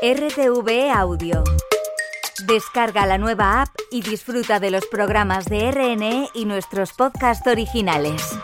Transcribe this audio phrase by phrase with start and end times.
[0.00, 1.42] RTV Audio.
[2.46, 8.38] Descarga la nueva app y disfruta de los programas de RNE y nuestros podcasts originales.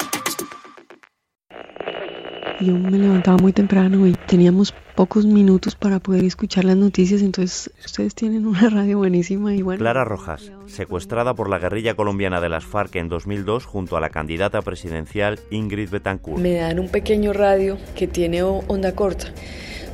[2.60, 7.70] Yo me levantaba muy temprano y teníamos pocos minutos para poder escuchar las noticias, entonces
[7.84, 9.78] ustedes tienen una radio buenísima y bueno.
[9.78, 14.10] Clara Rojas, secuestrada por la guerrilla colombiana de las FARC en 2002 junto a la
[14.10, 16.40] candidata presidencial Ingrid Betancourt.
[16.40, 19.32] Me dan un pequeño radio que tiene onda corta.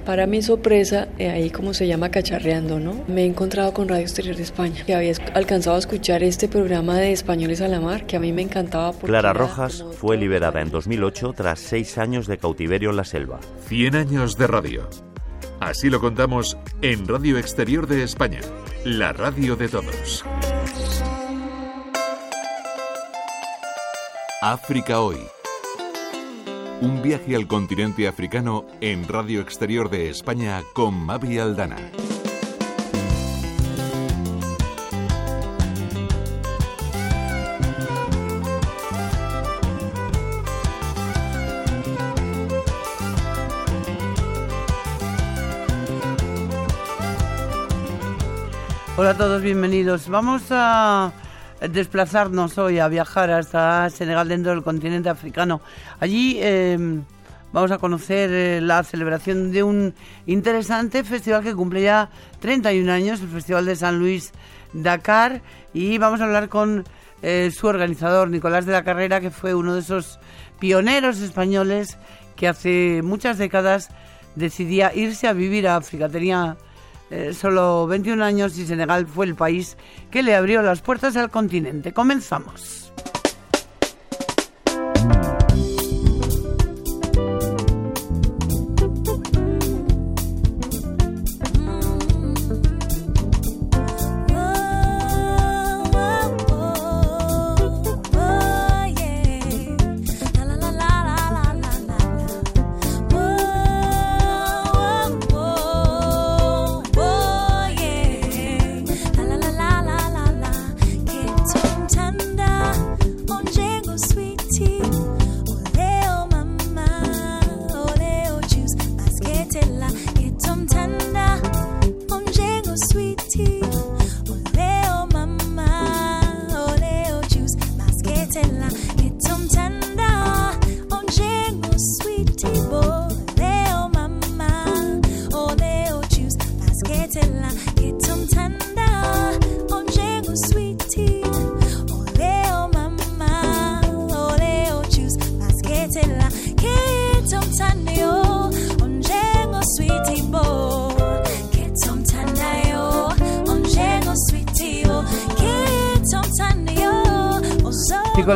[0.05, 3.05] Para mi sorpresa, eh, ahí como se llama cacharreando, ¿no?
[3.07, 6.97] Me he encontrado con Radio Exterior de España, que había alcanzado a escuchar este programa
[6.97, 8.93] de Españoles a la Mar, que a mí me encantaba.
[8.93, 13.41] Clara Rojas fue liberada en 2008 tras seis años de cautiverio en la selva.
[13.69, 14.89] 100 años de radio.
[15.61, 18.41] Así lo contamos en Radio Exterior de España,
[18.85, 20.25] la radio de todos.
[24.41, 25.19] África Hoy
[26.81, 31.77] un viaje al continente africano en Radio Exterior de España con Mavi Aldana.
[48.97, 50.09] Hola a todos, bienvenidos.
[50.09, 51.13] Vamos a
[51.69, 55.61] desplazarnos hoy a viajar hasta Senegal dentro del continente africano.
[55.99, 57.05] Allí em,
[57.53, 59.95] vamos a conocer eh, la celebración de un
[60.27, 64.33] interesante festival que cumple ya 31 años, el Festival de San Luis
[64.73, 65.43] Dakar,
[65.75, 66.85] y vamos a hablar con
[67.23, 70.19] eh, su organizador, Nicolás de la Carrera, que fue uno de esos
[70.59, 71.99] pioneros españoles
[72.37, 73.89] que hace muchas décadas
[74.35, 76.09] decidía irse a vivir a África.
[77.11, 79.77] Eh, solo 21 años y Senegal fue el país
[80.11, 81.93] que le abrió las puertas al continente.
[81.93, 82.80] Comenzamos.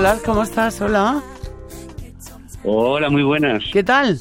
[0.04, 0.80] Nicolás, ¿cómo estás?
[0.82, 1.22] Hola.
[2.62, 3.64] Hola, muy buenas.
[3.72, 4.20] ¿Qué tal?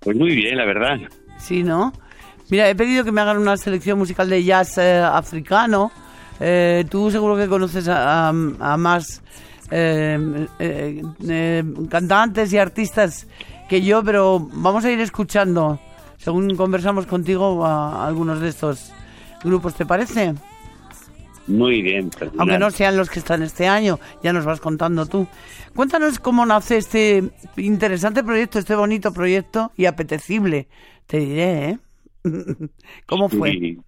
[0.00, 0.96] Pues muy bien, la verdad.
[1.36, 1.92] Sí, ¿no?
[2.48, 5.92] Mira, he pedido que me hagan una selección musical de jazz eh, africano.
[6.40, 9.20] Eh, tú seguro que conoces a, más
[9.70, 11.02] eh,
[11.90, 13.26] cantantes y artistas
[13.68, 15.78] que yo, pero vamos a ir escuchando,
[16.16, 18.94] según conversamos contigo, a algunos de estos
[19.44, 20.32] grupos, ¿te parece?
[21.48, 22.10] Muy bien.
[22.36, 25.26] Aunque no sean los que están este año, ya nos vas contando tú.
[25.74, 27.24] Cuéntanos cómo nace este
[27.56, 30.68] interesante proyecto, este bonito proyecto y apetecible,
[31.06, 31.78] te diré, ¿eh?
[33.06, 33.78] ¿Cómo fue?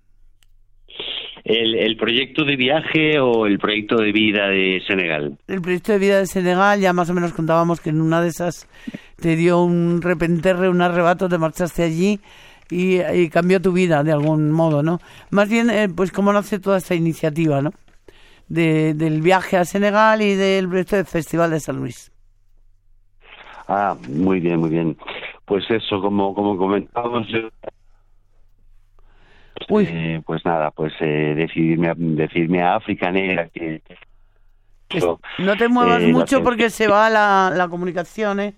[1.43, 5.39] El, ¿El, proyecto de viaje o el proyecto de vida de Senegal?
[5.49, 8.29] El proyecto de vida de Senegal, ya más o menos contábamos que en una de
[8.29, 8.69] esas
[9.17, 12.21] te dio un repenterre, un arrebato, te marchaste allí
[12.71, 15.01] y, cambió tu vida de algún modo, ¿no?
[15.31, 17.73] Más bien, eh, pues cómo nace toda esta iniciativa, ¿no?
[18.49, 22.13] De, del viaje a Senegal y del Festival de San Luis.
[23.69, 24.97] Ah, muy bien, muy bien.
[25.45, 27.27] Pues eso, como, como comentábamos,
[29.69, 33.83] eh, pues nada, pues eh, decidirme, a, decidirme a África Negra que...
[35.39, 38.55] no te muevas mucho porque se va la, la comunicación, ¿eh?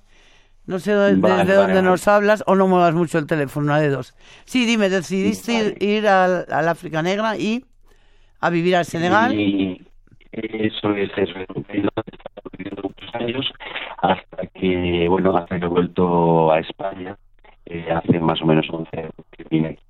[0.66, 4.14] No sé desde dónde nos hablas o no muevas mucho el teléfono, una de dos.
[4.44, 7.64] Sí, dime, decidiste ir, al, África Negra y
[8.40, 9.34] a vivir al Senegal.
[9.34, 9.84] Y
[10.32, 11.34] eso es, eso
[11.68, 13.52] viviendo muchos años
[13.98, 17.16] hasta que, bueno, hasta que he vuelto a España
[17.66, 19.82] eh, hace más o menos 11 años que vine aquí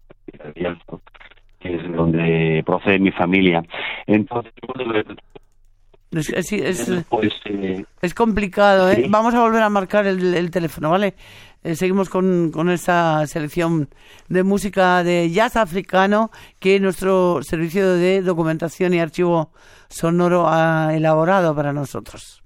[1.60, 3.62] que es donde procede mi familia.
[4.06, 4.92] Entonces, bueno,
[6.12, 6.88] es, es,
[8.02, 9.06] es, complicado, ¿eh?
[9.08, 11.14] Vamos a volver a marcar el, teléfono, ¿vale?
[11.64, 13.88] eh, seguimos con, con esta selección
[14.28, 19.50] de música de jazz africano que nuestro servicio de documentación y archivo
[19.88, 22.41] sonoro ha elaborado para nosotros.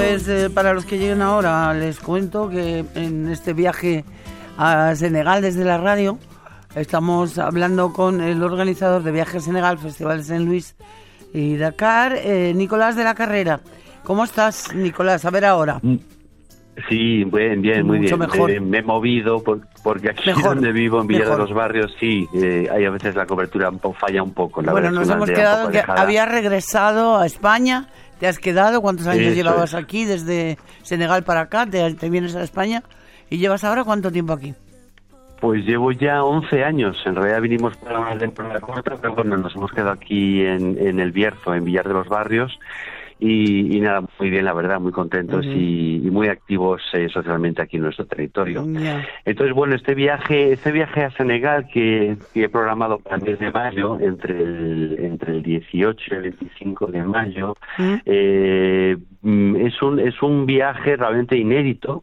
[0.00, 4.02] Pues eh, para los que lleguen ahora, les cuento que en este viaje
[4.56, 6.18] a Senegal desde la radio
[6.74, 10.74] estamos hablando con el organizador de Viaje Senegal, Festival de San Luis
[11.34, 13.60] y Dakar, eh, Nicolás de la Carrera.
[14.02, 15.26] ¿Cómo estás, Nicolás?
[15.26, 15.80] A ver ahora.
[15.82, 15.96] Mm,
[16.88, 18.18] sí, bien, bien, muy bien.
[18.18, 18.58] Mejor.
[18.58, 19.42] me he movido
[19.82, 23.26] porque aquí donde vivo, en Villa de los Barrios, sí, eh, hay a veces la
[23.26, 24.62] cobertura falla un poco.
[24.62, 27.88] La bueno, nos hemos quedado que había regresado a España
[28.20, 28.82] ¿Te has quedado?
[28.82, 31.64] ¿Cuántos años llevabas aquí desde Senegal para acá?
[31.64, 32.82] ¿Te, vienes a España?
[33.30, 34.54] ¿Y llevas ahora cuánto tiempo aquí?
[35.40, 36.98] Pues llevo ya 11 años.
[37.06, 41.00] En realidad vinimos para una temporada corta, pero bueno, nos hemos quedado aquí en, en
[41.00, 42.58] El Bierzo, en Villar de los Barrios.
[43.20, 47.84] Y, nada, muy bien, la verdad, muy contentos y, muy activos eh, socialmente aquí en
[47.84, 48.64] nuestro territorio.
[49.24, 53.50] Entonces, bueno, este viaje, este viaje a Senegal que, he programado para el mes de
[53.50, 57.54] mayo, entre el, entre el 18 y el 25 de mayo,
[58.06, 62.02] eh, mm, es, un, es un viaje realmente inédito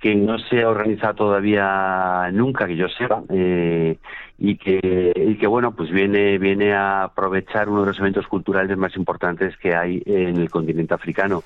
[0.00, 3.22] que no se ha organizado todavía nunca, que yo sepa.
[3.30, 3.96] Eh,
[4.40, 8.78] y que, y que bueno, pues viene, viene a aprovechar uno de los eventos culturales
[8.78, 11.42] más importantes que hay en el continente africano,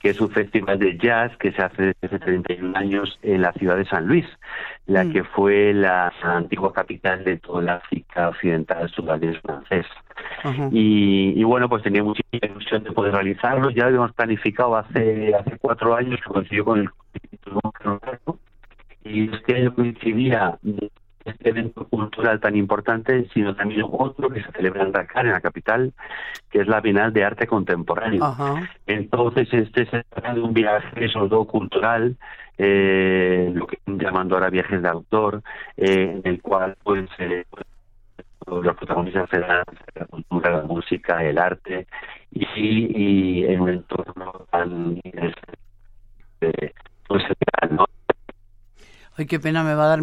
[0.00, 3.76] que es un festival de jazz que se hace desde 31 años en la ciudad
[3.76, 4.26] de San Luis,
[4.86, 5.12] la mm.
[5.12, 9.86] que fue la antigua capital de toda la África occidental sudanés francés.
[10.70, 13.70] y, y, bueno, pues tenía mucha ilusión de poder realizarlo.
[13.70, 16.88] Ya lo habíamos planificado hace, hace cuatro años, que coincidió con el
[19.04, 20.58] y este año coincidía
[21.26, 25.40] este evento cultural tan importante, sino también otro que se celebra en Dakar, en la
[25.40, 25.92] capital,
[26.50, 28.34] que es la Bienal de Arte Contemporáneo.
[28.86, 32.16] Entonces, este se trata de un viaje, sobre todo cultural,
[32.58, 35.42] eh, lo que están llamando ahora viajes de autor,
[35.76, 37.44] eh, en el cual pues, eh,
[38.46, 39.64] los protagonistas serán
[39.94, 41.86] la cultura, la música, el arte,
[42.30, 45.00] y, y en un entorno tan
[47.08, 47.22] pues,
[47.70, 47.86] ¿no?
[49.16, 50.00] Ay, qué pena me va a dar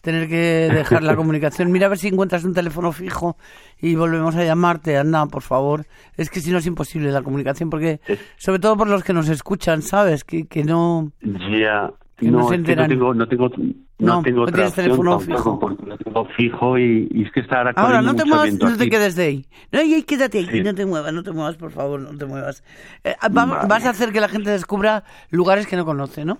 [0.00, 1.70] tener que dejar la comunicación.
[1.70, 3.36] Mira a ver si encuentras un teléfono fijo
[3.80, 4.96] y volvemos a llamarte.
[4.96, 5.86] Anda, por favor.
[6.16, 8.00] Es que si no es imposible la comunicación, porque
[8.36, 10.24] sobre todo por los que nos escuchan, ¿sabes?
[10.24, 11.12] Que, que no...
[11.22, 13.50] Ya, no, no, tengo, no tengo,
[13.98, 15.76] no, tengo tienes teléfono fijo.
[15.86, 19.14] No tengo fijo y, es que está ahora Ahora, no te muevas, no te quedes
[19.14, 19.46] de ahí.
[19.70, 22.64] No, y quédate ahí, no te muevas, no te muevas, por favor, no te muevas.
[23.04, 26.38] Eh, vas a hacer que la gente descubra lugares que no conoce, ¿no?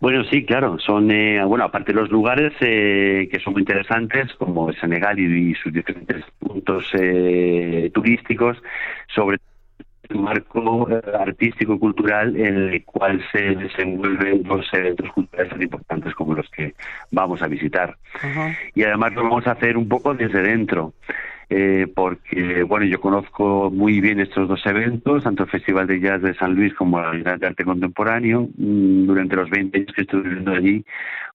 [0.00, 0.78] Bueno, sí, claro.
[0.78, 5.54] Son, eh, bueno, aparte de los lugares eh, que son muy interesantes, como Senegal y,
[5.54, 8.56] sus diferentes puntos eh, turísticos,
[9.14, 9.38] sobre
[10.08, 10.88] un marco
[11.20, 16.48] artístico y cultural en el cual se desenvuelven dos eventos culturales tan importantes como los
[16.48, 16.74] que
[17.10, 17.96] vamos a visitar.
[18.74, 20.94] Y además lo vamos a hacer un poco desde dentro
[21.52, 26.22] eh, porque bueno yo conozco muy bien estos dos eventos, tanto el Festival de Jazz
[26.22, 28.48] de San Luis como la Bienal de Arte Contemporáneo.
[28.56, 30.84] Mm, durante los 20 años que estuve viviendo allí,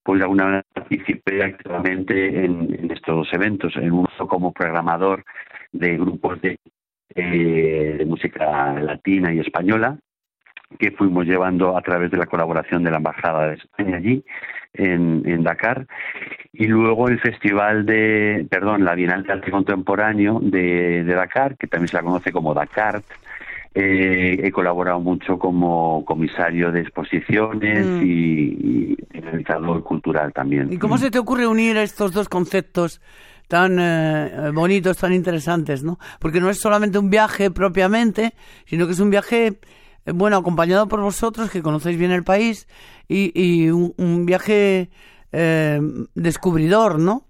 [0.03, 5.25] pues alguna manera participé activamente en, estos dos eventos, en uno como programador
[5.73, 6.59] de grupos de,
[7.13, 9.99] eh, de música latina y española
[10.79, 14.23] que fuimos llevando a través de la colaboración de la Embajada de España allí,
[14.73, 15.87] en, en, Dakar.
[16.53, 21.67] Y luego el Festival de, perdón, la Bienal de Arte Contemporáneo de, de Dakar, que
[21.67, 23.01] también se la conoce como Dakar.
[23.77, 28.01] Eh, he colaborado mucho como comisario de exposiciones mm.
[28.03, 30.71] y, y cultural también.
[30.71, 33.01] ¿Y cómo se te ocurre unir estos dos conceptos?
[33.47, 35.99] tan eh, bonitos, tan interesantes, ¿no?
[36.19, 38.33] Porque no es solamente un viaje propiamente,
[38.65, 39.59] sino que es un viaje
[40.13, 42.67] bueno, acompañado por vosotros que conocéis bien el país
[43.07, 44.89] y, un, viaje
[45.31, 45.81] eh,
[46.13, 47.24] descubridor, ¿no?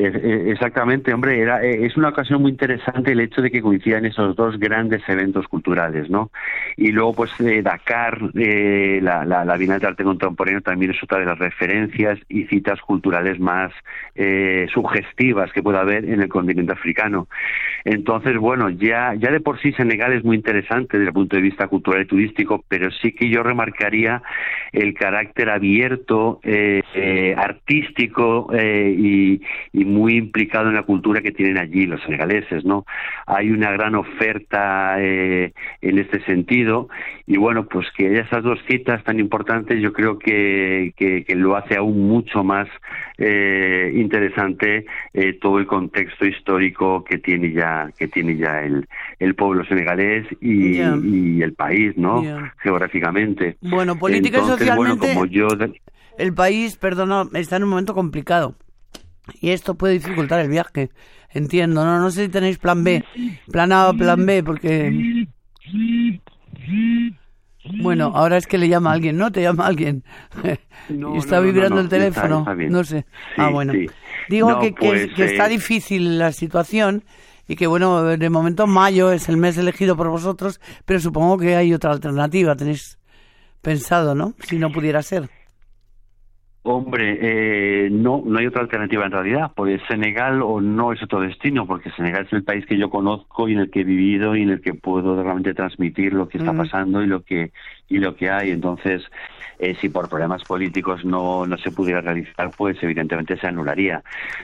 [0.00, 4.36] Exactamente, hombre, era, eh, es una ocasión muy interesante el hecho de que coincidan esos
[4.36, 6.30] dos grandes eventos culturales, ¿no?
[6.76, 11.02] Y luego, pues, eh, Dakar, eh, la, la, la Bienal de Arte Contemporáneo también es
[11.02, 13.72] otra de las referencias y citas culturales más
[14.14, 17.26] eh, sugestivas que pueda haber en el continente africano.
[17.84, 21.42] Entonces, bueno, ya, ya de por sí Senegal es muy interesante desde el punto de
[21.42, 24.22] vista cultural y turístico, pero sí que yo remarcaría
[24.72, 29.40] el carácter abierto, eh, eh, artístico eh, y,
[29.72, 32.84] y muy implicado en la cultura que tienen allí los senegaleses, ¿no?
[33.26, 36.88] Hay una gran oferta eh, en este sentido
[37.26, 41.34] y bueno, pues que haya esas dos citas tan importantes, yo creo que, que, que
[41.34, 42.68] lo hace aún mucho más
[43.18, 48.86] eh, interesante eh, todo el contexto histórico que tiene ya que tiene ya el,
[49.18, 52.22] el pueblo senegalés y, y el país, ¿no?
[52.62, 53.56] Geográficamente.
[53.60, 55.48] Bueno, política y bueno, socialmente- como yo
[56.18, 58.54] El país, perdona, está en un momento complicado.
[59.40, 60.90] Y esto puede dificultar el viaje.
[61.30, 63.04] Entiendo, no, no sé si tenéis plan B,
[63.50, 65.26] plan A o plan B, porque...
[67.82, 69.30] Bueno, ahora es que le llama a alguien, ¿no?
[69.30, 70.04] Te llama alguien.
[70.88, 72.38] No, y está no, vibrando no, el teléfono.
[72.38, 73.00] está no sé.
[73.00, 73.74] Sí, ah, bueno.
[73.74, 73.86] sí.
[74.30, 77.04] Digo No, que, que- pues, que está eh, difícil la situación
[77.46, 81.56] y que, bueno, de momento mayo es el mes elegido por vosotros, pero supongo que
[81.56, 82.56] hay otra alternativa.
[82.56, 82.98] Tenéis
[83.60, 84.34] pensado, ¿no?
[84.44, 85.28] Si no pudiera ser.
[86.64, 91.20] Hombre, eh, no, no hay otra alternativa en realidad, porque Senegal o no es otro
[91.20, 94.36] destino, porque Senegal es el país que yo conozco y en el que he vivido
[94.36, 97.52] y en el que puedo realmente transmitir lo que está pasando y lo que
[97.88, 98.50] y lo que hay.
[98.50, 99.02] Entonces,
[99.58, 104.02] eh, si por problemas políticos no, no se pudiera realizar, pues evidentemente se anularía.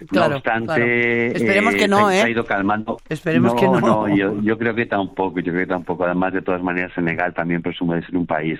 [0.08, 0.84] Claro, no obstante, claro.
[0.84, 2.30] Esperemos eh, que no, se, se ha ¿eh?
[2.30, 2.98] ido calmando.
[3.08, 4.08] Esperemos no, que no.
[4.16, 6.04] yo, yo creo que tampoco, yo creo que tampoco.
[6.04, 8.58] Además, de todas maneras, Senegal también presume de ser un país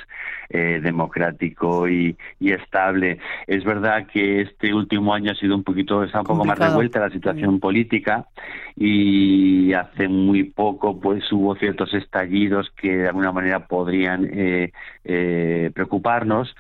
[0.49, 3.19] eh, democrático y, y estable.
[3.47, 7.01] Es verdad que este último año ha sido un poquito, está un poco más revuelta
[7.01, 8.27] la situación política
[8.77, 14.73] y hace muy poco pues hubo ciertos estallidos que de alguna manera podrían eh,
[15.05, 16.55] eh, preocuparnos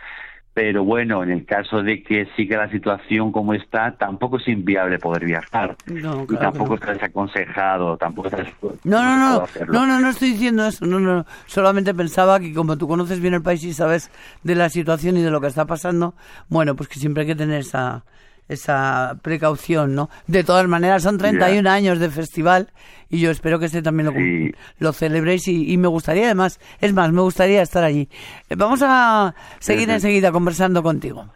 [0.54, 5.00] pero bueno, en el caso de que siga la situación como está, tampoco es inviable
[5.00, 5.76] poder viajar.
[5.86, 6.74] No, y claro que tampoco no.
[6.76, 8.44] está desaconsejado, tampoco está
[8.84, 9.74] No, no, no, hacerlo.
[9.74, 13.34] no, no, no estoy diciendo eso, no, no, solamente pensaba que como tú conoces bien
[13.34, 14.12] el país y sabes
[14.44, 16.14] de la situación y de lo que está pasando,
[16.48, 18.04] bueno, pues que siempre hay que tener esa,
[18.48, 20.10] esa precaución, ¿no?
[20.26, 22.70] De todas maneras, son 31 años de festival
[23.10, 24.52] y yo espero que este también lo, Sí.
[24.78, 28.08] lo celebréis y, y me gustaría además, es más, me gustaría estar allí.
[28.48, 31.26] Eh, Vamos a seguir enseguida conversando contigo.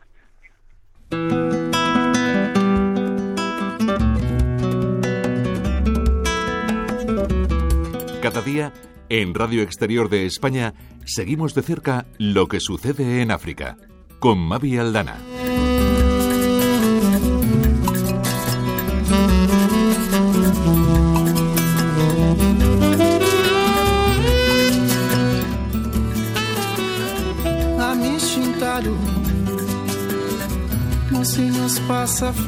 [8.23, 8.73] Cada día,
[9.09, 10.75] en Radio Exterior de España,
[11.07, 13.77] seguimos de cerca lo que sucede en África.
[14.19, 15.17] Con Mavi Aldana.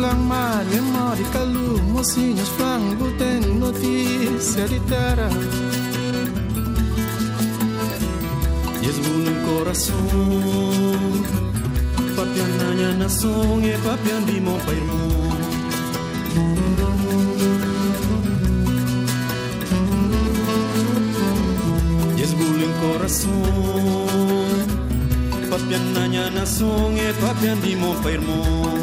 [0.00, 5.28] Flamar, memória e calor Mocinhos flango tem notícia de terra
[8.82, 9.94] Esbulo no coração
[12.16, 15.10] Papiananya nação e papian di mo pa irmão
[22.16, 23.42] Esbulo no coração
[25.50, 28.79] Papian nanya nação e papian di mo pa irmão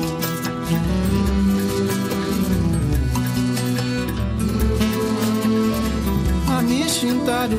[7.47, 7.57] Amishintado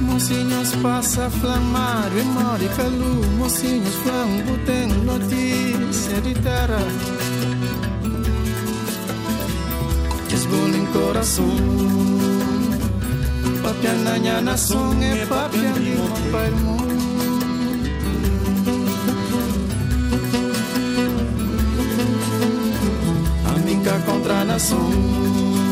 [0.00, 6.78] Mocinhos passa flamar, memória e calor Mocinhos flambo tem notícia de terra.
[10.28, 11.56] Desbolo em coração.
[13.62, 16.76] Papian nanya nação e papian di mo pa irmão
[23.56, 25.63] Amiga contra a nação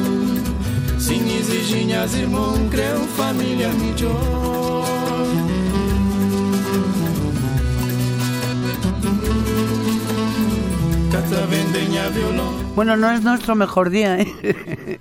[12.77, 15.01] Bueno, no es nuestro mejor día, ¿eh?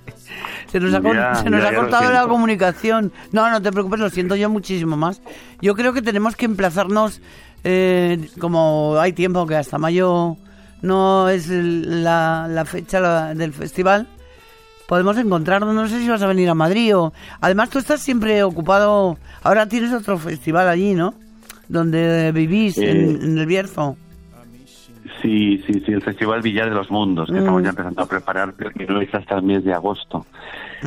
[0.72, 3.12] Se nos ha, con- Ya, se nos ya, ha ya lo cortado la comunicación.
[3.30, 5.20] No, no te preocupes, lo siento yo muchísimo más.
[5.60, 7.20] Yo creo que tenemos que emplazarnos,
[7.62, 10.36] eh, como hay tiempo que hasta mayo
[10.80, 14.08] no es el- la, la fecha la- del festival,
[14.88, 15.74] podemos encontrarnos.
[15.74, 17.12] No sé si vas a venir a Madrid o...
[17.40, 19.16] Además, tú estás siempre ocupado.
[19.42, 21.14] Ahora tienes otro festival allí, ¿no?
[21.68, 23.96] donde vivís, en, Eh, en el Bierzo.
[25.22, 27.38] Sí, sí, sí, el Festival Villar de los Mundos, que Mm.
[27.38, 30.26] estamos ya empezando a preparar, pero que no es hasta el mes de agosto.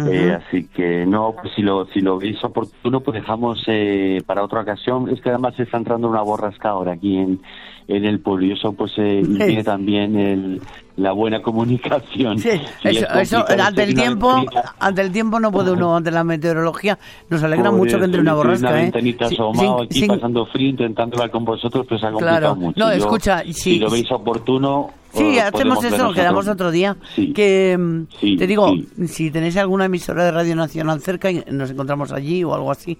[0.08, 4.44] Eh, así que no, pues si lo, si lo veis oportuno, pues dejamos eh, para
[4.44, 5.10] otra ocasión.
[5.10, 7.40] Es que además se está entrando una borrasca ahora aquí en,
[7.88, 10.62] en el pueblo y eso pues eh, impide también el,
[10.98, 12.38] la buena comunicación.
[12.40, 12.50] Sí,
[12.84, 14.76] eso, eso, ante el tiempo, ventanita.
[14.80, 16.98] ante el tiempo no puede uno, ante la meteorología,
[17.30, 18.84] nos alegra Joder, mucho que entre una borrasca, una ¿eh?
[18.84, 22.40] ventanita asomado sin- aquí sin- pasando frío, intentando hablar con vosotros, pues se ha complicado
[22.40, 22.56] Claro.
[22.56, 22.80] mucho.
[22.80, 26.96] No, Yo, escucha, si sí, lo veis oportuno, Sí, eh, hacemos eso, quedamos otro- día.
[27.16, 27.32] Sí.
[27.34, 27.78] Que
[28.20, 29.08] Sí, te digo, sí.
[29.08, 32.98] si tenéis alguna emisora de Radio Nacional cerca nos encontramos allí o algo así,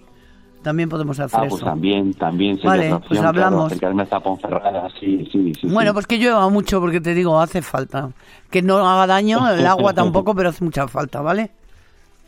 [0.66, 1.56] también podemos hacer Ah, eso.
[1.56, 3.66] pues también, también sería Vale, opción, pues claro, hablamos.
[3.68, 5.68] acercarme hasta Ponferrada, sí, sí, sí.
[5.68, 8.10] Bueno, pues que llueva mucho porque te digo, hace falta.
[8.50, 11.52] Que no haga daño, el agua tampoco, pero hace mucha falta, ¿vale?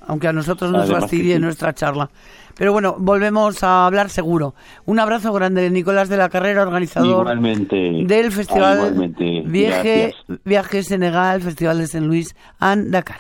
[0.08, 2.10] Aunque a nosotros nos Además fastidie nuestra charla.
[2.56, 4.56] Pero bueno, volvemos a hablar seguro.
[4.86, 7.76] Un abrazo grande, Nicolás de la Carrera, organizador Igualmente.
[8.06, 9.42] del Ah, Festival igualmente.
[9.46, 10.14] Viaje.
[10.46, 13.20] Viaje Senegal, Festival de Saint Louis and Dakar.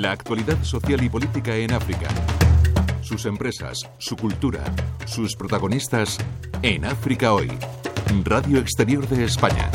[0.00, 2.08] La actualidad social y política en África.
[3.02, 4.64] Sus empresas, su cultura,
[5.04, 6.16] sus protagonistas
[6.62, 7.50] en África hoy.
[8.24, 9.70] Radio Exterior de España.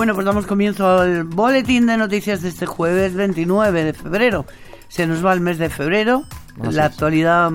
[0.00, 4.46] Bueno, pues damos comienzo al boletín de noticias de este jueves 29 de febrero.
[4.88, 6.24] Se nos va el mes de febrero.
[6.56, 7.52] La actualidad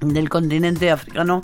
[0.00, 1.40] del continente africano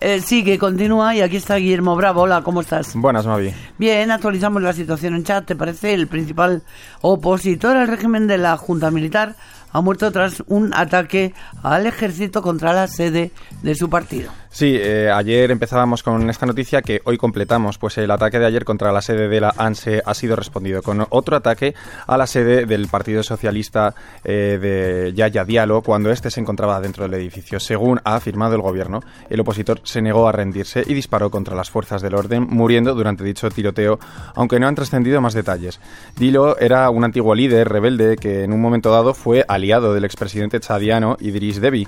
[0.00, 1.14] eh, sigue, continúa.
[1.14, 2.22] Y aquí está Guillermo Bravo.
[2.22, 2.96] Hola, ¿cómo estás?
[2.96, 3.54] Buenas, Mavi.
[3.78, 5.46] Bien, actualizamos la situación en chat.
[5.46, 5.94] ¿Te parece?
[5.94, 6.64] El principal
[7.00, 9.36] opositor al régimen de la Junta Militar
[9.70, 13.30] ha muerto tras un ataque al ejército contra la sede
[13.62, 14.32] de su partido.
[14.56, 18.64] Sí, eh, ayer empezábamos con esta noticia que hoy completamos, pues el ataque de ayer
[18.64, 21.74] contra la sede de la ANSE ha sido respondido con otro ataque
[22.06, 27.04] a la sede del Partido Socialista eh, de Yaya Diallo cuando éste se encontraba dentro
[27.04, 27.60] del edificio.
[27.60, 31.68] Según ha afirmado el gobierno, el opositor se negó a rendirse y disparó contra las
[31.68, 33.98] fuerzas del orden, muriendo durante dicho tiroteo,
[34.34, 35.80] aunque no han trascendido más detalles.
[36.16, 40.60] Dilo era un antiguo líder rebelde que en un momento dado fue aliado del expresidente
[40.60, 41.86] chadiano Idris Deby,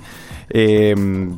[0.51, 0.93] eh,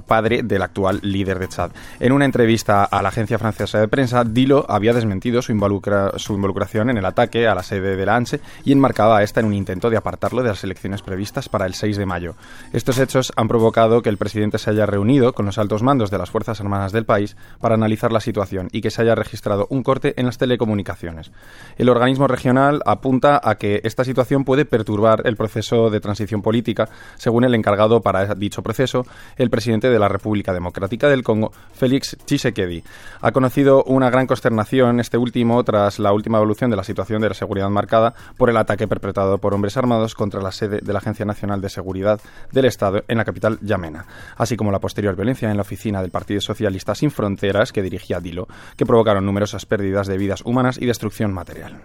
[0.06, 1.72] padre del actual líder de Chad.
[2.00, 6.34] En una entrevista a la agencia francesa de prensa, Dilo había desmentido su, involucra- su
[6.34, 9.46] involucración en el ataque a la sede de la ANSE y enmarcaba a esta en
[9.48, 12.36] un intento de apartarlo de las elecciones previstas para el 6 de mayo.
[12.74, 16.18] Estos hechos han provocado que el presidente se haya reunido con los altos mandos de
[16.18, 19.84] las Fuerzas Armadas del país para analizar la situación y que se haya registrado un
[19.84, 21.32] corte en las telecomunicaciones.
[21.78, 26.90] El organismo regional apunta a que esta situación puede perturbar el proceso de transición política,
[27.18, 29.06] según el encargado para dicho proceso,
[29.38, 32.84] el presidente de la República Democrática del Congo, Félix Tshisekedi.
[33.22, 37.30] Ha conocido una gran consternación este último tras la última evolución de la situación de
[37.30, 41.00] la seguridad marcada por el ataque perpetrado por hombres armados contra la sede de la
[41.00, 44.06] Agencia Nacional de Seguridad del Estado en la capital Yamena,
[44.38, 48.20] así como la posterior violencia en la oficina del Partido Socialista Sin Fronteras que dirigía
[48.20, 51.82] Dilo, que provocaron numerosas pérdidas de vidas humanas y destrucción material.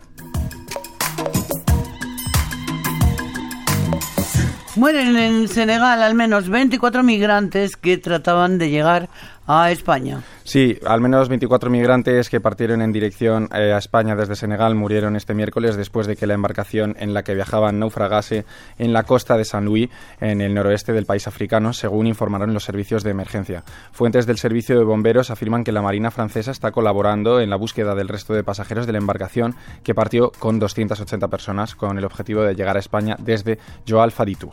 [4.77, 9.09] Mueren en Senegal al menos 24 migrantes que trataban de llegar
[9.47, 10.23] a España.
[10.47, 15.17] Sí, al menos 24 migrantes que partieron en dirección eh, a España desde Senegal murieron
[15.17, 18.45] este miércoles después de que la embarcación en la que viajaban naufragase
[18.79, 22.63] en la costa de San Luis, en el noroeste del país africano, según informaron los
[22.63, 23.65] servicios de emergencia.
[23.91, 27.97] Fuentes del servicio de bomberos afirman que la Marina francesa está colaborando en la búsqueda
[27.97, 32.43] del resto de pasajeros de la embarcación que partió con 280 personas con el objetivo
[32.43, 34.53] de llegar a España desde Joal Faditou,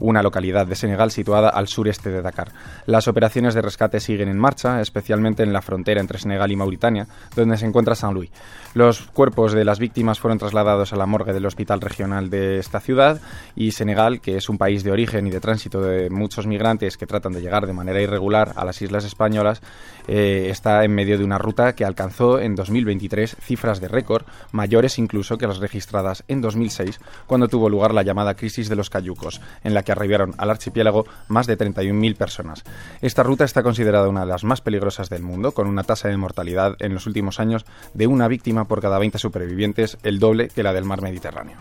[0.00, 2.52] una localidad de Senegal situada al sureste de Dakar.
[2.86, 7.06] Las operaciones de rescate siguen en marcha, especialmente en la frontera entre Senegal y Mauritania,
[7.34, 8.30] donde se encuentra San Luis.
[8.74, 12.80] Los cuerpos de las víctimas fueron trasladados a la morgue del hospital regional de esta
[12.80, 13.20] ciudad
[13.54, 17.06] y Senegal, que es un país de origen y de tránsito de muchos migrantes que
[17.06, 19.62] tratan de llegar de manera irregular a las islas españolas,
[20.06, 24.98] eh, está en medio de una ruta que alcanzó en 2023 cifras de récord mayores
[24.98, 29.40] incluso que las registradas en 2006, cuando tuvo lugar la llamada crisis de los cayucos,
[29.62, 32.64] en la que arribaron al archipiélago más de 31.000 personas.
[33.00, 36.16] Esta ruta está considerada una de las más peligrosas del mundo, con una tasa de
[36.16, 40.62] mortalidad en los últimos años de una víctima por cada 20 supervivientes, el doble que
[40.62, 41.56] la del mar Mediterráneo.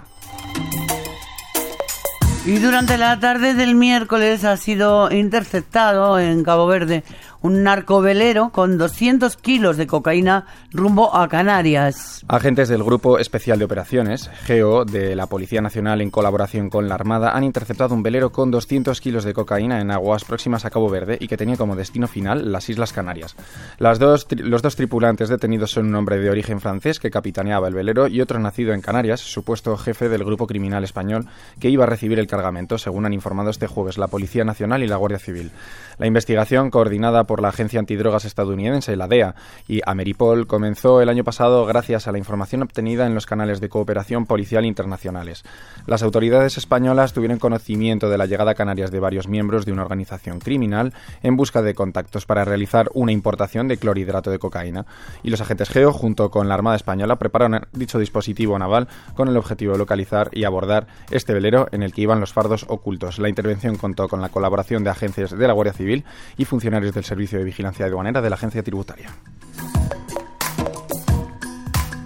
[2.46, 7.06] Y durante la tarde del miércoles ha sido interceptado en Cabo Verde
[7.44, 12.24] un narcovelero con 200 kilos de cocaína rumbo a Canarias.
[12.30, 16.96] Agentes del Grupo Especial de Operaciones, GEO, de la Policía Nacional en colaboración con la
[16.96, 20.90] Armada, han interceptado un velero con 200 kilos de cocaína en aguas próximas a Cabo
[20.90, 23.36] Verde y que tenía como destino final las Islas Canarias.
[23.78, 27.74] Las dos, los dos tripulantes detenidos son un hombre de origen francés que capitaneaba el
[27.74, 31.28] velero y otro nacido en Canarias, supuesto jefe del grupo criminal español
[31.60, 34.88] que iba a recibir el cargamento, según han informado este jueves la Policía Nacional y
[34.88, 35.52] la Guardia Civil.
[35.98, 39.36] La investigación, coordinada por la Agencia Antidrogas estadounidense, la DEA,
[39.68, 43.70] y Ameripol, comenzó el año pasado gracias a la información obtenida en los canales de
[43.70, 45.44] cooperación policial internacionales.
[45.88, 49.84] Las autoridades españolas tuvieron conocimiento de la llegada a Canarias de varios miembros de una
[49.84, 54.86] organización criminal en busca de contactos para realizar una importación de clorhidrato de cocaína,
[55.24, 59.38] y los agentes GEO, junto con la Armada Española, prepararon dicho dispositivo naval con el
[59.38, 63.20] objetivo de localizar y abordar este velero en el que iban los fardos ocultos.
[63.20, 66.04] La intervención contó con la colaboración de agentes de la Guardia Civil
[66.38, 69.10] y funcionarios del Servicio de Vigilancia Aduanera de la Agencia Tributaria.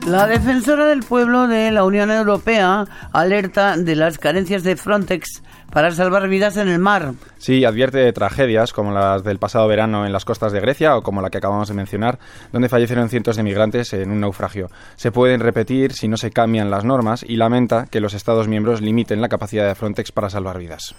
[0.07, 5.91] La defensora del pueblo de la Unión Europea alerta de las carencias de Frontex para
[5.91, 7.13] salvar vidas en el mar.
[7.37, 11.03] Sí, advierte de tragedias como las del pasado verano en las costas de Grecia o
[11.03, 12.19] como la que acabamos de mencionar,
[12.53, 14.69] donde fallecieron cientos de migrantes en un naufragio.
[14.95, 18.79] Se pueden repetir si no se cambian las normas y lamenta que los Estados miembros
[18.79, 20.95] limiten la capacidad de Frontex para salvar vidas.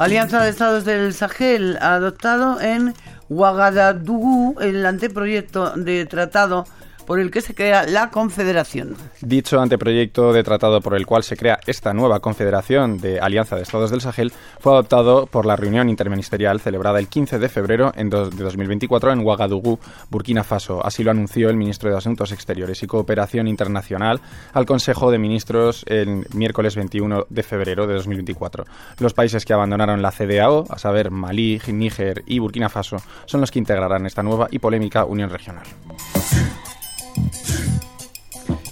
[0.00, 2.94] Alianza de Estados del Sahel ha adoptado en
[3.28, 6.64] Ouagadougou el anteproyecto de tratado
[7.10, 8.94] por el que se crea la Confederación.
[9.20, 13.62] Dicho anteproyecto de tratado por el cual se crea esta nueva Confederación de Alianza de
[13.62, 18.30] Estados del Sahel fue adoptado por la reunión interministerial celebrada el 15 de febrero de
[18.44, 20.86] 2024 en Ouagadougou, Burkina Faso.
[20.86, 24.20] Así lo anunció el ministro de Asuntos Exteriores y Cooperación Internacional
[24.52, 28.66] al Consejo de Ministros el miércoles 21 de febrero de 2024.
[29.00, 33.50] Los países que abandonaron la CDAO, a saber Malí, Níger y Burkina Faso, son los
[33.50, 35.66] que integrarán esta nueva y polémica unión regional.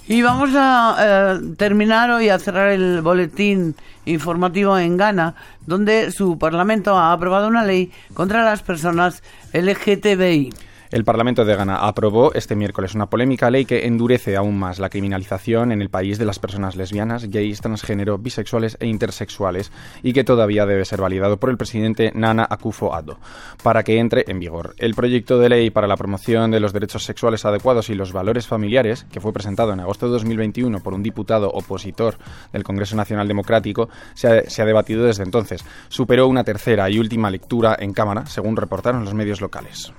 [0.06, 3.74] Y vamos a eh, terminar hoy a cerrar el boletín
[4.06, 5.34] informativo en Ghana,
[5.66, 10.50] donde su parlamento ha aprobado una ley contra las personas LGTBI.
[10.90, 14.88] El Parlamento de Ghana aprobó este miércoles una polémica ley que endurece aún más la
[14.88, 19.70] criminalización en el país de las personas lesbianas, gays, transgénero, bisexuales e intersexuales
[20.02, 23.18] y que todavía debe ser validado por el presidente Nana Akufo-Addo
[23.62, 24.74] para que entre en vigor.
[24.78, 28.46] El proyecto de ley para la promoción de los derechos sexuales adecuados y los valores
[28.46, 32.16] familiares, que fue presentado en agosto de 2021 por un diputado opositor
[32.50, 35.62] del Congreso Nacional Democrático, se ha, se ha debatido desde entonces.
[35.90, 39.92] Superó una tercera y última lectura en Cámara, según reportaron los medios locales.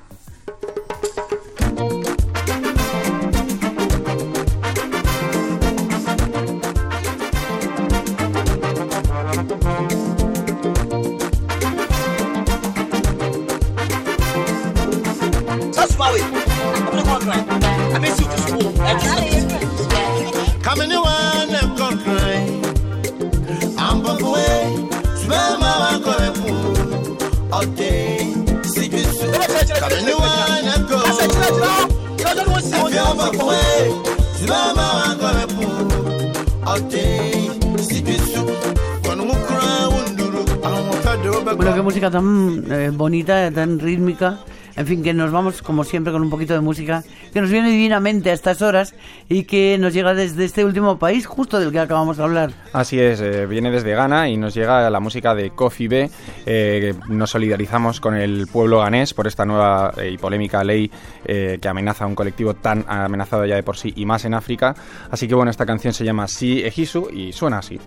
[41.04, 44.40] Cado Bueno, qué música tan eh, bonita, tan rítmica.
[44.80, 47.70] En fin, que nos vamos como siempre con un poquito de música que nos viene
[47.70, 48.96] divinamente a estas horas
[49.28, 52.54] y que nos llega desde este último país justo del que acabamos de hablar.
[52.72, 56.10] Así es, eh, viene desde Ghana y nos llega la música de Kofi B.
[56.46, 60.90] Eh, nos solidarizamos con el pueblo ganés por esta nueva eh, y polémica ley
[61.26, 64.34] eh, que amenaza a un colectivo tan amenazado ya de por sí y más en
[64.34, 64.74] África.
[65.12, 67.82] Así que bueno, esta canción se llama Si Ejisu y suena así.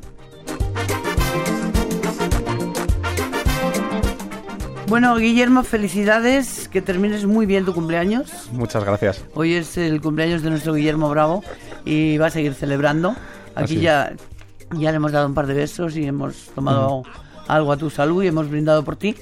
[4.93, 8.51] Bueno, Guillermo, felicidades, que termines muy bien tu cumpleaños.
[8.53, 9.25] Muchas gracias.
[9.33, 11.43] Hoy es el cumpleaños de nuestro Guillermo Bravo
[11.87, 13.13] y va a seguir celebrando.
[13.55, 14.13] Aquí Así ya,
[14.77, 17.05] ya le hemos dado un par de besos y hemos tomado
[17.49, 19.17] algo a tu salud y hemos brindado por ti.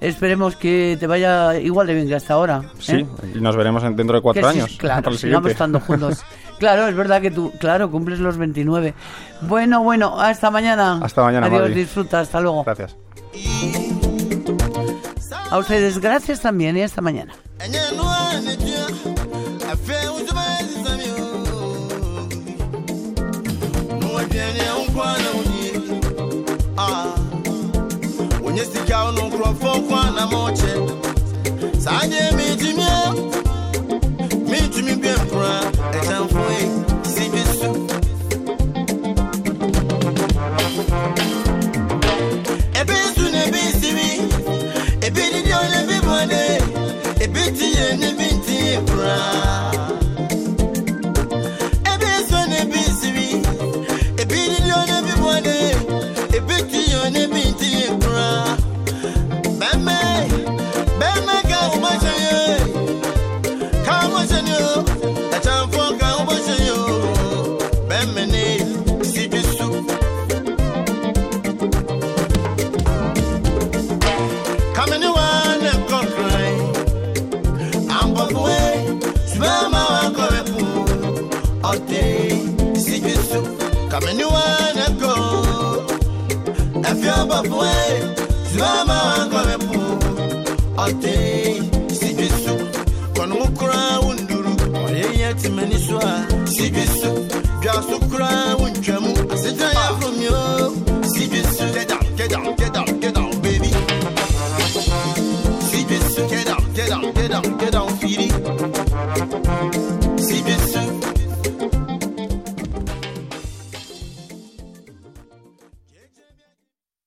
[0.00, 2.62] Esperemos que te vaya igual de bien que hasta ahora.
[2.64, 2.68] ¿eh?
[2.78, 4.76] Sí, y nos veremos en- dentro de cuatro Que sí, años.
[4.78, 6.24] claro, sigamos estando juntos.
[6.58, 8.92] Claro, es verdad que tú, claro, cumples los 29.
[9.42, 10.98] Bueno, bueno, hasta mañana.
[11.02, 12.64] Hasta mañana, Adiós, disfruta, hasta luego.
[12.64, 12.96] Gracias.
[15.50, 17.34] A ustedes gracias también y hasta mañana.